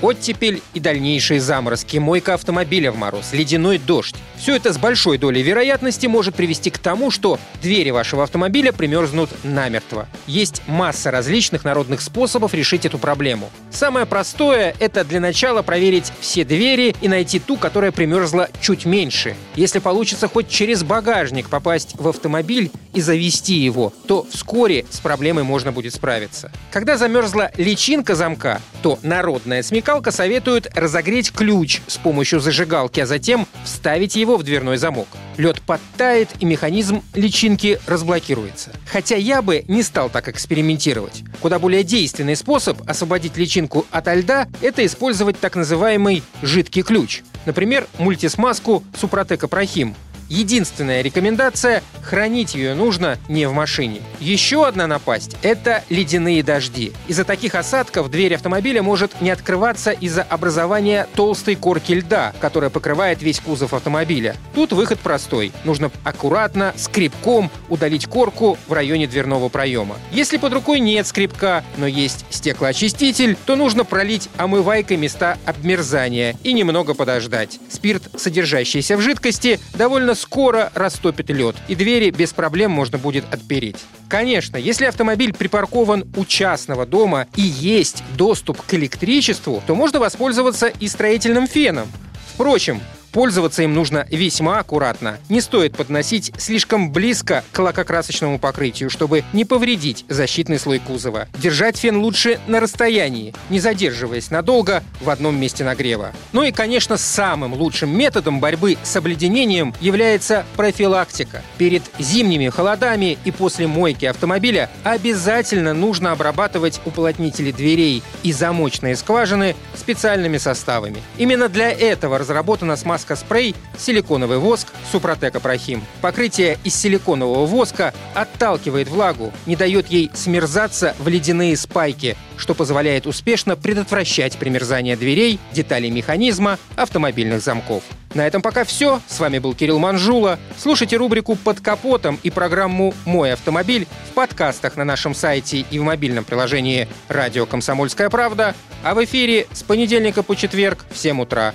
[0.00, 4.14] Оттепель и дальнейшие заморозки, мойка автомобиля в мороз, ледяной дождь.
[4.36, 9.30] Все это с большой долей вероятности может привести к тому, что двери вашего автомобиля примерзнут
[9.42, 10.06] намертво.
[10.26, 13.50] Есть масса различных народных способов решить эту проблему.
[13.70, 19.34] Самое простое— это для начала проверить все двери и найти ту, которая примерзла чуть меньше.
[19.56, 25.44] Если получится хоть через багажник попасть в автомобиль и завести его, то вскоре с проблемой
[25.44, 26.50] можно будет справиться.
[26.72, 33.46] Когда замерзла личинка замка, то народная смекалка советует разогреть ключ с помощью зажигалки, а затем
[33.64, 35.06] вставить его в дверной замок.
[35.36, 38.72] Лед подтает, и механизм личинки разблокируется.
[38.90, 41.22] Хотя я бы не стал так экспериментировать.
[41.40, 47.22] Куда более действенный способ освободить личинку ото льда– это использовать так называемый жидкий ключ.
[47.46, 49.94] Например, мультисмазку Супротека Прохим–
[50.28, 54.00] Единственная рекомендация– хранить ее нужно не в машине.
[54.18, 56.92] Еще одна напасть– это ледяные дожди.
[57.06, 63.22] Из-за таких осадков дверь автомобиля может не открываться из-за образования толстой корки льда, которая покрывает
[63.22, 64.36] весь кузов автомобиля.
[64.54, 65.52] Тут выход простой.
[65.64, 69.96] Нужно аккуратно, скребком удалить корку в районе дверного проема.
[70.10, 76.54] Если под рукой нет скребка, но есть стеклоочиститель, то нужно пролить омывайкой места обмерзания и
[76.54, 77.58] немного подождать.
[77.70, 83.76] Спирт, содержащийся в жидкости, довольно скоро растопит лед, и двери без проблем можно будет отпереть.
[84.08, 90.68] Конечно, если автомобиль припаркован у частного дома и есть доступ к электричеству, то можно воспользоваться
[90.68, 91.88] и строительным феном.
[92.34, 92.80] Впрочем,
[93.12, 95.18] Пользоваться им нужно весьма аккуратно.
[95.28, 101.26] Не стоит подносить слишком близко к лакокрасочному покрытию, чтобы не повредить защитный слой кузова.
[101.38, 106.12] Держать фен лучше на расстоянии, не задерживаясь надолго в одном месте нагрева.
[106.32, 111.42] Ну и, конечно, самым лучшим методом борьбы с обледенением является профилактика.
[111.56, 119.56] Перед зимними холодами и после мойки автомобиля обязательно нужно обрабатывать уплотнители дверей и замочные скважины
[119.74, 121.02] специальными составами.
[121.16, 125.84] Именно для этого разработана смазка маска-спрей, силиконовый воск, Супротек Прохим.
[126.00, 133.06] Покрытие из силиконового воска отталкивает влагу, не дает ей смерзаться в ледяные спайки, что позволяет
[133.06, 137.84] успешно предотвращать примерзание дверей, деталей механизма, автомобильных замков.
[138.14, 139.00] На этом пока все.
[139.06, 140.38] С вами был Кирилл Манжула.
[140.56, 145.82] Слушайте рубрику «Под капотом» и программу «Мой автомобиль» в подкастах на нашем сайте и в
[145.82, 151.54] мобильном приложении «Радио Комсомольская правда», а в эфире с понедельника по четверг в 7 утра.